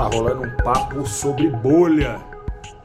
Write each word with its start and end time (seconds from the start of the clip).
tá 0.00 0.06
rolando 0.06 0.44
um 0.44 0.56
papo 0.64 1.06
sobre 1.06 1.46
bolha 1.50 2.18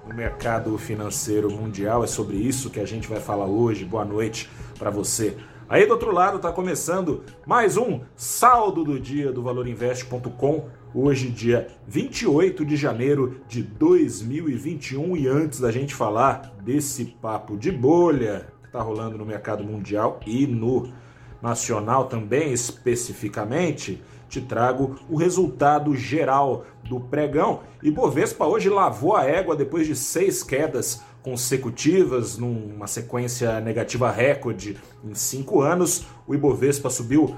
no 0.06 0.14
mercado 0.14 0.78
financeiro 0.78 1.50
mundial. 1.50 2.04
É 2.04 2.08
sobre 2.08 2.36
isso 2.36 2.70
que 2.70 2.78
a 2.78 2.86
gente 2.86 3.08
vai 3.08 3.22
falar 3.22 3.46
hoje. 3.46 3.86
Boa 3.86 4.04
noite 4.04 4.50
para 4.78 4.90
você. 4.90 5.38
Aí 5.70 5.86
do 5.86 5.94
outro 5.94 6.12
lado 6.12 6.36
está 6.36 6.52
começando 6.52 7.24
mais 7.48 7.78
um 7.78 8.02
saldo 8.18 8.84
do 8.84 9.00
dia 9.00 9.32
do 9.32 9.42
valorinvest.com. 9.42 10.66
Hoje, 10.94 11.30
dia 11.30 11.70
28 11.88 12.66
de 12.66 12.76
janeiro 12.76 13.40
de 13.48 13.64
2021. 13.64 15.16
E 15.16 15.26
antes 15.26 15.62
da 15.62 15.72
gente 15.72 15.96
falar 15.96 16.54
desse 16.64 17.06
papo 17.06 17.56
de 17.56 17.72
bolha 17.72 18.48
que 18.60 18.68
está 18.68 18.82
rolando 18.82 19.18
no 19.18 19.26
mercado 19.26 19.64
mundial 19.64 20.20
e 20.28 20.46
no 20.46 20.92
nacional 21.42 22.08
também 22.08 22.52
especificamente, 22.52 24.04
te 24.28 24.42
trago 24.42 24.96
o 25.10 25.16
resultado 25.16 25.96
geral 25.96 26.66
do 26.88 27.00
pregão. 27.00 27.62
E 27.82 27.90
Bovespa 27.92 28.46
hoje 28.46 28.70
lavou 28.70 29.16
a 29.16 29.26
égua 29.26 29.56
depois 29.56 29.88
de 29.88 29.96
seis 29.96 30.44
quedas 30.44 31.02
consecutivas, 31.22 32.38
numa 32.38 32.88
sequência 32.88 33.60
negativa 33.60 34.10
recorde 34.12 34.78
em 35.04 35.16
cinco 35.16 35.62
anos. 35.62 36.06
O 36.28 36.36
Ibovespa 36.36 36.90
subiu 36.90 37.36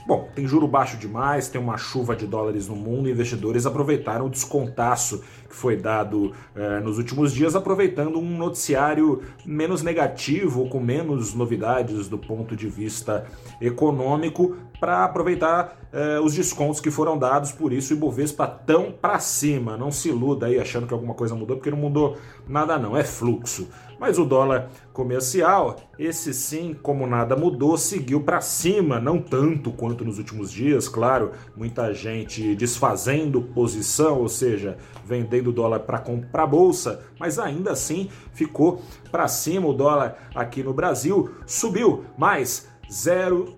Bom, 0.08 0.26
tem 0.34 0.46
juro 0.46 0.66
baixo 0.66 0.96
demais, 0.96 1.50
tem 1.50 1.60
uma 1.60 1.76
chuva 1.76 2.16
de 2.16 2.26
dólares 2.26 2.66
no 2.66 2.74
mundo, 2.74 3.10
investidores 3.10 3.66
aproveitaram 3.66 4.24
o 4.24 4.30
descontaço 4.30 5.22
que 5.46 5.54
foi 5.54 5.76
dado 5.76 6.32
eh, 6.56 6.80
nos 6.80 6.96
últimos 6.96 7.30
dias, 7.30 7.54
aproveitando 7.54 8.18
um 8.18 8.38
noticiário 8.38 9.20
menos 9.44 9.82
negativo, 9.82 10.66
com 10.70 10.80
menos 10.80 11.34
novidades 11.34 12.08
do 12.08 12.16
ponto 12.16 12.56
de 12.56 12.66
vista 12.68 13.26
econômico, 13.60 14.56
para 14.80 15.04
aproveitar 15.04 15.76
eh, 15.92 16.20
os 16.20 16.34
descontos 16.34 16.80
que 16.80 16.90
foram 16.90 17.18
dados, 17.18 17.50
por 17.50 17.72
isso 17.72 17.92
o 17.92 17.96
Ibovespa 17.96 18.46
tão 18.46 18.92
para 18.92 19.18
cima. 19.18 19.76
Não 19.76 19.90
se 19.90 20.08
iluda 20.08 20.46
aí 20.46 20.58
achando 20.58 20.86
que 20.86 20.94
alguma 20.94 21.14
coisa 21.14 21.34
mudou, 21.34 21.56
porque 21.56 21.70
não 21.70 21.78
mudou 21.78 22.16
nada 22.46 22.78
não, 22.78 22.96
é 22.96 23.02
fluxo. 23.02 23.68
Mas 23.98 24.16
o 24.16 24.24
dólar 24.24 24.70
comercial, 24.92 25.76
esse 25.98 26.32
sim, 26.32 26.72
como 26.80 27.06
nada 27.06 27.34
mudou, 27.34 27.76
seguiu 27.76 28.20
para 28.20 28.40
cima, 28.40 29.00
não 29.00 29.20
tanto 29.20 29.72
quanto 29.72 30.04
nos 30.04 30.18
últimos 30.18 30.52
dias, 30.52 30.88
claro, 30.88 31.32
muita 31.56 31.92
gente 31.92 32.54
desfazendo 32.54 33.42
posição, 33.42 34.20
ou 34.20 34.28
seja, 34.28 34.78
vendendo 35.04 35.50
dólar 35.50 35.80
para 35.80 35.98
comprar 35.98 36.46
bolsa, 36.46 37.04
mas 37.18 37.40
ainda 37.40 37.72
assim 37.72 38.08
ficou 38.32 38.80
para 39.10 39.26
cima 39.26 39.66
o 39.66 39.72
dólar 39.72 40.28
aqui 40.32 40.62
no 40.62 40.72
Brasil, 40.72 41.30
subiu 41.44 42.04
mais 42.16 42.68
0, 42.90 43.56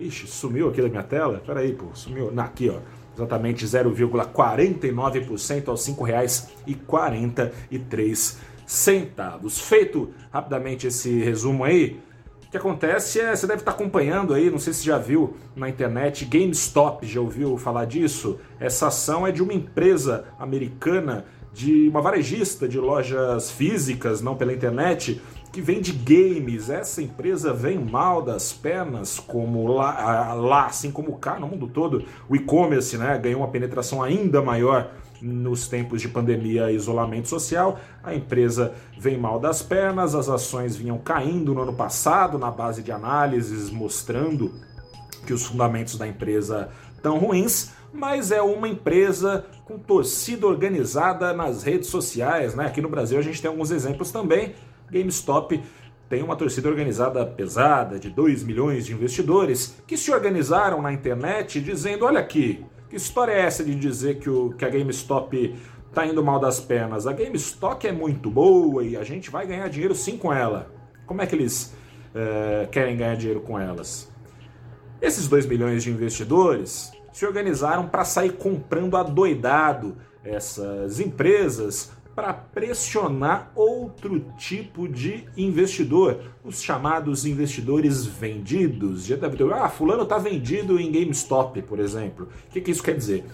Ixi, 0.00 0.26
sumiu 0.26 0.68
aqui 0.68 0.80
da 0.80 0.88
minha 0.88 1.02
tela? 1.02 1.42
Peraí, 1.44 1.74
pô, 1.74 1.88
sumiu. 1.94 2.32
Aqui, 2.38 2.70
ó. 2.70 2.78
Exatamente 3.14 3.66
0,49% 3.66 5.68
aos 5.68 5.86
R$ 5.86 5.94
5,43 5.94 8.38
centavos. 8.66 9.60
Feito 9.60 10.08
rapidamente 10.32 10.86
esse 10.86 11.18
resumo 11.18 11.64
aí, 11.64 12.00
o 12.46 12.50
que 12.50 12.56
acontece 12.56 13.20
é, 13.20 13.36
você 13.36 13.46
deve 13.46 13.60
estar 13.60 13.72
acompanhando 13.72 14.32
aí, 14.32 14.50
não 14.50 14.58
sei 14.58 14.72
se 14.72 14.82
já 14.84 14.96
viu 14.96 15.36
na 15.54 15.68
internet, 15.68 16.24
GameStop, 16.24 17.06
já 17.06 17.20
ouviu 17.20 17.58
falar 17.58 17.84
disso? 17.84 18.40
Essa 18.58 18.86
ação 18.88 19.26
é 19.26 19.30
de 19.30 19.42
uma 19.42 19.52
empresa 19.52 20.24
americana, 20.38 21.26
de 21.52 21.88
uma 21.88 22.00
varejista 22.00 22.66
de 22.66 22.78
lojas 22.78 23.50
físicas, 23.50 24.22
não 24.22 24.34
pela 24.36 24.52
internet, 24.52 25.20
que 25.52 25.60
vende 25.60 25.92
games. 25.92 26.70
Essa 26.70 27.02
empresa 27.02 27.52
vem 27.52 27.78
mal 27.78 28.22
das 28.22 28.52
pernas, 28.52 29.18
como 29.18 29.66
lá, 29.72 30.34
lá 30.34 30.66
assim 30.66 30.90
como 30.90 31.18
cá 31.18 31.38
no 31.38 31.48
mundo 31.48 31.66
todo, 31.68 32.04
o 32.28 32.36
e-commerce 32.36 32.96
né, 32.96 33.18
ganhou 33.18 33.40
uma 33.40 33.48
penetração 33.48 34.02
ainda 34.02 34.40
maior 34.42 34.92
nos 35.20 35.68
tempos 35.68 36.00
de 36.00 36.08
pandemia 36.08 36.70
e 36.70 36.76
isolamento 36.76 37.28
social, 37.28 37.78
a 38.02 38.14
empresa 38.14 38.72
vem 38.98 39.18
mal 39.18 39.38
das 39.38 39.60
pernas, 39.60 40.14
as 40.14 40.30
ações 40.30 40.76
vinham 40.76 40.96
caindo 40.96 41.54
no 41.54 41.62
ano 41.62 41.74
passado 41.74 42.38
na 42.38 42.50
base 42.50 42.82
de 42.82 42.90
análises 42.90 43.70
mostrando 43.70 44.50
que 45.26 45.32
os 45.34 45.44
fundamentos 45.44 45.98
da 45.98 46.08
empresa 46.08 46.70
estão 46.96 47.18
ruins, 47.18 47.72
mas 47.92 48.30
é 48.30 48.40
uma 48.40 48.68
empresa 48.68 49.44
com 49.64 49.78
torcida 49.78 50.46
organizada 50.46 51.32
nas 51.32 51.62
redes 51.62 51.88
sociais, 51.88 52.54
né? 52.54 52.66
Aqui 52.66 52.80
no 52.80 52.88
Brasil 52.88 53.18
a 53.18 53.22
gente 53.22 53.42
tem 53.42 53.50
alguns 53.50 53.70
exemplos 53.70 54.10
também. 54.10 54.54
GameStop 54.90 55.62
tem 56.08 56.22
uma 56.24 56.34
torcida 56.34 56.68
organizada 56.68 57.24
pesada 57.24 57.98
de 57.98 58.10
2 58.10 58.42
milhões 58.42 58.84
de 58.84 58.92
investidores 58.92 59.80
que 59.86 59.96
se 59.96 60.10
organizaram 60.10 60.82
na 60.82 60.92
internet 60.92 61.60
dizendo: 61.60 62.04
olha 62.04 62.18
aqui, 62.18 62.64
que 62.88 62.96
história 62.96 63.32
é 63.32 63.40
essa 63.40 63.62
de 63.62 63.74
dizer 63.74 64.18
que, 64.18 64.28
o, 64.28 64.50
que 64.50 64.64
a 64.64 64.68
GameStop 64.68 65.54
tá 65.94 66.04
indo 66.04 66.22
mal 66.24 66.40
das 66.40 66.58
pernas? 66.58 67.06
A 67.06 67.12
GameStop 67.12 67.86
é 67.86 67.92
muito 67.92 68.28
boa 68.28 68.82
e 68.82 68.96
a 68.96 69.04
gente 69.04 69.30
vai 69.30 69.46
ganhar 69.46 69.68
dinheiro 69.68 69.94
sim 69.94 70.18
com 70.18 70.32
ela. 70.32 70.68
Como 71.06 71.22
é 71.22 71.26
que 71.26 71.36
eles 71.36 71.72
é, 72.12 72.68
querem 72.70 72.96
ganhar 72.96 73.14
dinheiro 73.14 73.40
com 73.40 73.58
elas? 73.58 74.10
Esses 75.00 75.28
2 75.28 75.46
milhões 75.46 75.84
de 75.84 75.90
investidores 75.90 76.92
se 77.12 77.24
organizaram 77.24 77.88
para 77.88 78.04
sair 78.04 78.32
comprando 78.32 78.96
adoidado 78.96 79.96
essas 80.24 81.00
empresas 81.00 81.92
para 82.14 82.32
pressionar 82.32 83.50
outro 83.54 84.20
tipo 84.36 84.88
de 84.88 85.24
investidor, 85.36 86.20
os 86.44 86.60
chamados 86.62 87.24
investidores 87.24 88.04
vendidos. 88.04 89.04
Já 89.04 89.16
deve 89.16 89.36
ter, 89.36 89.52
ah, 89.52 89.68
fulano 89.68 90.02
está 90.02 90.18
vendido 90.18 90.78
em 90.78 90.90
GameStop, 90.90 91.62
por 91.62 91.78
exemplo. 91.78 92.28
O 92.48 92.52
que, 92.52 92.60
que 92.60 92.70
isso 92.70 92.82
quer 92.82 92.96
dizer? 92.96 93.24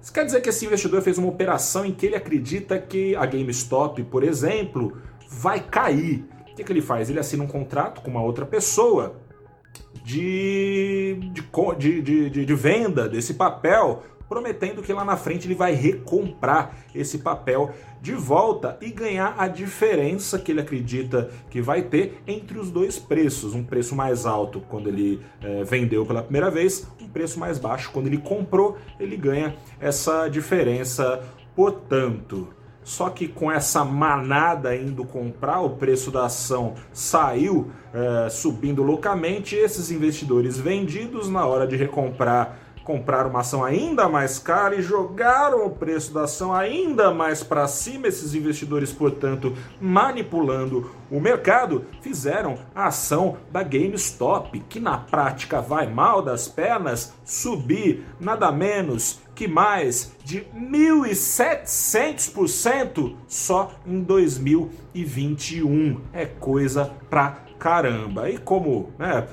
Isso 0.00 0.12
quer 0.12 0.24
dizer 0.24 0.40
que 0.40 0.48
esse 0.48 0.64
investidor 0.64 1.02
fez 1.02 1.18
uma 1.18 1.28
operação 1.28 1.84
em 1.84 1.92
que 1.92 2.06
ele 2.06 2.14
acredita 2.14 2.78
que 2.78 3.16
a 3.16 3.26
GameStop, 3.26 4.02
por 4.04 4.22
exemplo, 4.22 4.96
vai 5.28 5.60
cair. 5.60 6.24
O 6.50 6.54
que, 6.54 6.64
que 6.64 6.72
ele 6.72 6.80
faz? 6.80 7.10
Ele 7.10 7.18
assina 7.18 7.42
um 7.42 7.48
contrato 7.48 8.00
com 8.00 8.10
uma 8.10 8.22
outra 8.22 8.46
pessoa 8.46 9.16
de, 10.04 11.18
de, 11.32 12.02
de, 12.02 12.30
de, 12.30 12.44
de 12.46 12.54
venda 12.54 13.08
desse 13.08 13.34
papel 13.34 14.02
prometendo 14.28 14.82
que 14.82 14.92
lá 14.92 15.04
na 15.04 15.16
frente 15.16 15.46
ele 15.46 15.54
vai 15.54 15.74
recomprar 15.74 16.76
esse 16.94 17.18
papel 17.18 17.70
de 18.00 18.12
volta 18.12 18.76
e 18.80 18.90
ganhar 18.90 19.34
a 19.38 19.48
diferença 19.48 20.38
que 20.38 20.52
ele 20.52 20.60
acredita 20.60 21.30
que 21.50 21.60
vai 21.60 21.82
ter 21.82 22.22
entre 22.26 22.58
os 22.58 22.70
dois 22.70 22.98
preços. 22.98 23.54
Um 23.54 23.64
preço 23.64 23.94
mais 23.94 24.26
alto 24.26 24.60
quando 24.60 24.88
ele 24.88 25.20
é, 25.42 25.64
vendeu 25.64 26.04
pela 26.04 26.22
primeira 26.22 26.50
vez, 26.50 26.86
um 27.00 27.08
preço 27.08 27.38
mais 27.38 27.58
baixo 27.58 27.90
quando 27.92 28.06
ele 28.06 28.18
comprou, 28.18 28.76
ele 28.98 29.16
ganha 29.16 29.56
essa 29.80 30.28
diferença. 30.28 31.22
Portanto, 31.54 32.48
só 32.86 33.10
que 33.10 33.26
com 33.26 33.50
essa 33.50 33.84
manada 33.84 34.76
indo 34.76 35.04
comprar, 35.04 35.60
o 35.60 35.70
preço 35.70 36.08
da 36.12 36.26
ação 36.26 36.74
saiu 36.92 37.68
é, 37.92 38.28
subindo 38.28 38.80
loucamente. 38.80 39.56
Esses 39.56 39.90
investidores 39.90 40.56
vendidos, 40.56 41.28
na 41.28 41.44
hora 41.44 41.66
de 41.66 41.74
recomprar 41.74 42.65
compraram 42.86 43.28
uma 43.30 43.40
ação 43.40 43.64
ainda 43.64 44.08
mais 44.08 44.38
cara 44.38 44.76
e 44.76 44.82
jogaram 44.82 45.66
o 45.66 45.70
preço 45.70 46.14
da 46.14 46.22
ação 46.22 46.54
ainda 46.54 47.12
mais 47.12 47.42
para 47.42 47.66
cima. 47.66 48.06
Esses 48.06 48.32
investidores, 48.32 48.92
portanto, 48.92 49.52
manipulando 49.80 50.92
o 51.10 51.18
mercado, 51.20 51.84
fizeram 52.00 52.56
a 52.72 52.86
ação 52.86 53.38
da 53.50 53.64
GameStop, 53.64 54.60
que 54.68 54.78
na 54.78 54.96
prática 54.96 55.60
vai 55.60 55.88
mal 55.88 56.22
das 56.22 56.46
pernas, 56.46 57.12
subir 57.24 58.04
nada 58.20 58.52
menos 58.52 59.18
que 59.34 59.48
mais 59.48 60.12
de 60.24 60.46
1.700% 60.56 63.16
só 63.26 63.72
em 63.84 64.00
2021. 64.00 66.02
É 66.12 66.24
coisa 66.24 66.92
pra 67.10 67.38
caramba. 67.58 68.30
E 68.30 68.38
como, 68.38 68.92
né? 68.96 69.26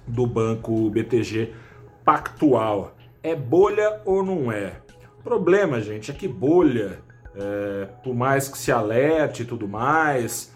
do 0.07 0.25
banco 0.25 0.89
BTG 0.89 1.53
Pactual. 2.03 2.95
É 3.21 3.36
bolha 3.36 4.01
ou 4.06 4.24
não 4.24 4.51
é? 4.51 4.85
Problema, 5.25 5.81
gente, 5.81 6.12
é 6.12 6.13
que 6.13 6.27
bolha, 6.27 7.00
é, 7.36 7.89
por 8.04 8.13
mais 8.13 8.48
que 8.48 8.56
se 8.60 8.72
alerte 8.72 9.42
e 9.42 9.45
tudo 9.45 9.68
mais, 9.68 10.54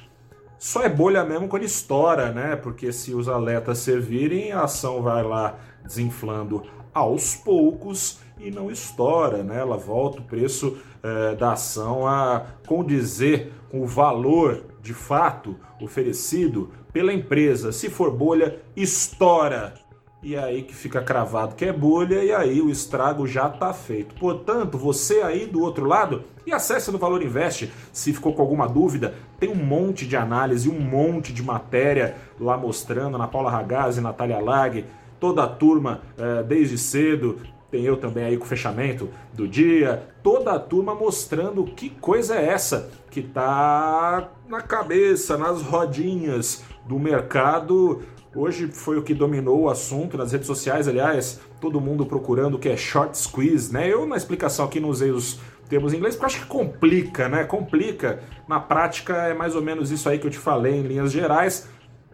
só 0.60 0.84
é 0.84 0.90
bolha 0.90 1.26
mesmo 1.26 1.48
quando 1.48 1.64
estoura, 1.64 2.32
né? 2.32 2.56
Porque 2.56 2.92
se 2.92 3.16
os 3.16 3.28
alertas 3.28 3.80
servirem, 3.80 4.52
a 4.52 4.66
ação 4.66 5.02
vai 5.02 5.24
lá 5.24 5.58
desinflando 5.84 6.62
aos 6.94 7.34
poucos 7.34 8.20
e 8.38 8.52
não 8.52 8.70
estoura, 8.70 9.42
né? 9.42 9.58
Ela 9.58 9.76
volta 9.76 10.20
o 10.20 10.24
preço 10.24 10.78
é, 11.02 11.34
da 11.34 11.54
ação 11.54 12.06
a 12.06 12.46
condizer 12.68 13.52
com 13.72 13.82
o 13.82 13.88
valor 13.88 14.66
de 14.84 14.94
fato 14.94 15.56
oferecido 15.82 16.70
pela 16.94 17.12
empresa. 17.12 17.72
Se 17.72 17.90
for 17.90 18.12
bolha, 18.12 18.62
estoura. 18.76 19.74
E 20.22 20.36
é 20.36 20.44
aí 20.44 20.64
que 20.64 20.76
fica 20.76 21.02
cravado 21.02 21.56
que 21.56 21.64
é 21.64 21.72
bolha 21.72 22.22
e 22.22 22.34
aí 22.34 22.62
o 22.62 22.70
estrago 22.70 23.26
já 23.26 23.48
está 23.48 23.74
feito. 23.74 24.16
Portanto, 24.16 24.78
você 24.78 25.22
aí 25.22 25.46
do 25.46 25.62
outro 25.62 25.86
lado, 25.86 26.24
e 26.46 26.52
acesse 26.52 26.92
no 26.92 26.98
Valor 26.98 27.24
Invest. 27.24 27.72
Se 27.94 28.12
ficou 28.12 28.34
com 28.34 28.42
alguma 28.42 28.68
dúvida, 28.68 29.16
tem 29.40 29.50
um 29.50 29.56
monte 29.56 30.06
de 30.06 30.18
análise, 30.18 30.70
um 30.70 30.80
monte 30.80 31.32
de 31.32 31.42
matéria 31.42 32.18
lá 32.38 32.58
mostrando, 32.58 33.18
na 33.18 33.28
Paula 33.28 33.50
Ragazzi, 33.50 34.02
Natália 34.02 34.40
Lag, 34.40 34.84
toda 35.22 35.44
a 35.44 35.48
turma 35.48 36.02
é, 36.18 36.44
desde 36.44 36.78
cedo, 36.78 37.40
tem 37.72 37.84
eu 37.84 37.96
também 37.96 38.24
aí 38.26 38.36
com 38.36 38.46
o 38.46 38.48
fechamento 38.48 39.10
do 39.34 39.48
dia, 39.48 40.04
toda 40.24 40.52
a 40.52 40.60
turma 40.60 40.96
mostrando 40.96 41.64
que 41.64 41.90
coisa 41.90 42.36
é 42.36 42.48
essa 42.48 42.90
que 43.12 43.22
tá 43.22 44.30
na 44.48 44.62
cabeça, 44.62 45.38
nas 45.38 45.62
rodinhas 45.62 46.64
do 46.88 46.98
mercado. 46.98 48.02
Hoje 48.36 48.68
foi 48.68 48.98
o 48.98 49.04
que 49.04 49.14
dominou 49.14 49.62
o 49.62 49.70
assunto 49.70 50.18
nas 50.18 50.32
redes 50.32 50.48
sociais, 50.48 50.88
aliás, 50.88 51.40
todo 51.60 51.82
mundo 51.82 52.06
procurando 52.06 52.56
o 52.56 52.60
que 52.60 52.70
é 52.70 52.78
short 52.78 53.18
squeeze, 53.18 53.74
né? 53.74 53.92
Eu 53.92 54.06
na 54.06 54.16
explicação 54.16 54.66
aqui 54.66 54.80
não 54.80 54.90
usei 54.90 55.12
os 55.12 55.40
termos 55.68 55.94
em 55.94 55.98
inglês 55.98 56.16
porque 56.16 56.28
acho 56.28 56.42
que 56.42 56.48
complica, 56.48 57.28
né? 57.28 57.44
Complica. 57.44 58.22
Na 58.48 58.60
prática 58.60 59.14
é 59.14 59.34
mais 59.34 59.56
ou 59.56 59.62
menos 59.62 59.92
isso 59.92 60.08
aí 60.08 60.20
que 60.20 60.28
eu 60.28 60.32
te 60.32 60.38
falei 60.38 60.76
em 60.76 60.84
linhas 60.84 61.12
gerais 61.12 61.68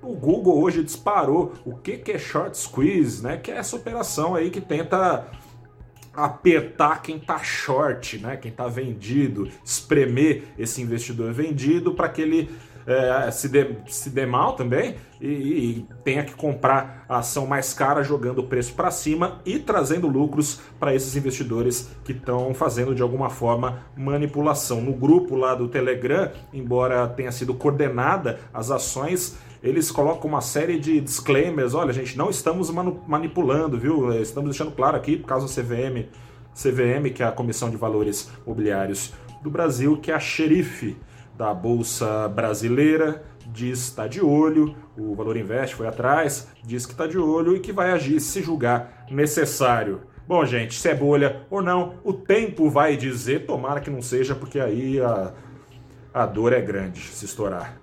o 0.05 0.13
Google 0.13 0.61
hoje 0.61 0.83
disparou 0.83 1.53
o 1.65 1.75
que, 1.75 1.97
que 1.97 2.11
é 2.11 2.19
short 2.19 2.55
squeeze, 2.57 3.23
né? 3.23 3.37
Que 3.37 3.51
é 3.51 3.57
essa 3.57 3.75
operação 3.75 4.35
aí 4.35 4.49
que 4.51 4.61
tenta 4.61 5.25
apertar 6.13 7.01
quem 7.01 7.17
está 7.17 7.39
short, 7.39 8.19
né? 8.19 8.37
Quem 8.37 8.51
está 8.51 8.67
vendido, 8.67 9.49
espremer 9.63 10.43
esse 10.57 10.81
investidor 10.81 11.33
vendido 11.33 11.93
para 11.93 12.07
que 12.07 12.21
ele 12.21 12.49
é, 12.87 13.31
se, 13.31 13.49
dê, 13.49 13.75
se 13.87 14.09
dê 14.09 14.25
mal 14.25 14.53
também 14.53 14.95
e, 15.19 15.27
e, 15.27 15.87
tenha 16.03 16.23
que 16.23 16.35
comprar 16.35 17.05
a 17.09 17.17
ação 17.17 17.47
mais 17.47 17.73
cara 17.73 18.03
jogando 18.03 18.39
o 18.39 18.47
preço 18.47 18.73
para 18.73 18.91
cima 18.91 19.41
e 19.45 19.57
trazendo 19.57 20.07
lucros 20.07 20.61
para 20.79 20.93
esses 20.93 21.15
investidores 21.15 21.89
que 22.03 22.11
estão 22.11 22.53
fazendo 22.53 22.93
de 22.93 23.01
alguma 23.01 23.29
forma 23.29 23.85
manipulação. 23.97 24.81
No 24.81 24.93
grupo 24.93 25.35
lá 25.35 25.55
do 25.55 25.67
Telegram, 25.67 26.31
embora 26.53 27.07
tenha 27.07 27.31
sido 27.31 27.55
coordenada 27.55 28.39
as 28.53 28.69
ações, 28.69 29.37
eles 29.63 29.89
colocam 29.89 30.29
uma 30.29 30.41
série 30.41 30.77
de 30.79 31.01
disclaimers. 31.01 31.73
Olha, 31.73 31.91
gente, 31.91 32.15
não 32.15 32.29
estamos 32.29 32.69
manipulando, 32.69 33.79
viu? 33.79 34.13
Estamos 34.21 34.51
deixando 34.51 34.71
claro 34.71 34.95
aqui, 34.95 35.17
por 35.17 35.27
causa 35.27 35.47
do 35.47 35.51
CVM, 35.51 36.07
CVM, 36.53 37.11
que 37.13 37.23
é 37.23 37.25
a 37.25 37.31
Comissão 37.31 37.71
de 37.71 37.77
Valores 37.77 38.29
Mobiliários 38.45 39.11
do 39.41 39.49
Brasil, 39.49 39.97
que 39.97 40.11
é 40.11 40.13
a 40.13 40.19
xerife 40.19 40.95
da 41.37 41.53
Bolsa 41.53 42.27
Brasileira, 42.29 43.23
diz 43.47 43.79
que 43.79 43.89
está 43.89 44.07
de 44.07 44.21
olho, 44.21 44.75
o 44.97 45.13
Valor 45.15 45.37
Invest 45.37 45.75
foi 45.75 45.87
atrás, 45.87 46.47
diz 46.63 46.85
que 46.85 46.93
está 46.93 47.05
de 47.07 47.17
olho 47.17 47.55
e 47.55 47.59
que 47.59 47.71
vai 47.71 47.91
agir 47.91 48.19
se 48.19 48.41
julgar 48.41 49.05
necessário. 49.11 50.01
Bom, 50.27 50.43
gente, 50.45 50.79
se 50.79 50.89
é 50.89 50.95
bolha 50.95 51.45
ou 51.49 51.61
não, 51.61 51.95
o 52.03 52.11
tempo 52.11 52.69
vai 52.69 52.97
dizer, 52.97 53.45
tomara 53.45 53.79
que 53.79 53.91
não 53.91 54.01
seja, 54.01 54.33
porque 54.33 54.59
aí 54.59 54.99
a, 54.99 55.33
a 56.13 56.25
dor 56.25 56.53
é 56.53 56.61
grande 56.61 56.99
se 56.99 57.25
estourar. 57.25 57.79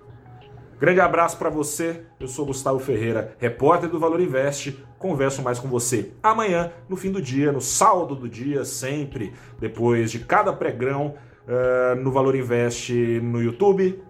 Grande 0.79 0.99
abraço 0.99 1.37
para 1.37 1.49
você. 1.49 2.01
Eu 2.19 2.27
sou 2.27 2.45
Gustavo 2.45 2.77
Ferreira, 2.77 3.35
repórter 3.39 3.89
do 3.89 3.97
Valor 3.97 4.19
Invest. 4.19 4.77
Converso 4.99 5.41
mais 5.41 5.57
com 5.57 5.69
você 5.69 6.11
amanhã, 6.21 6.73
no 6.89 6.97
fim 6.97 7.11
do 7.11 7.21
dia, 7.21 7.53
no 7.53 7.61
saldo 7.61 8.15
do 8.15 8.27
dia, 8.27 8.65
sempre 8.65 9.33
depois 9.59 10.11
de 10.11 10.19
cada 10.19 10.51
pregão 10.51 11.15
uh, 11.47 11.95
no 11.95 12.11
Valor 12.11 12.35
Invest 12.35 12.91
no 13.21 13.41
YouTube, 13.41 14.01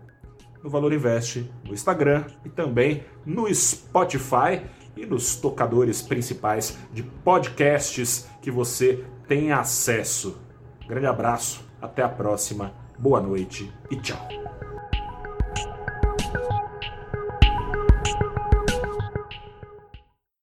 no 0.64 0.70
Valor 0.70 0.94
Invest 0.94 1.50
no 1.66 1.74
Instagram 1.74 2.26
e 2.46 2.50
também 2.50 3.04
no 3.26 3.54
Spotify 3.54 4.62
e 4.96 5.06
nos 5.06 5.36
tocadores 5.36 6.02
principais 6.02 6.78
de 6.94 7.04
podcasts 7.04 8.28
que 8.42 8.52
você 8.52 9.04
tem 9.28 9.52
acesso. 9.52 10.40
Grande 10.88 11.08
abraço, 11.08 11.66
até 11.82 12.04
a 12.04 12.10
próxima, 12.10 12.74
boa 12.98 13.20
noite 13.20 13.72
e 13.90 13.96
tchau. 13.96 14.43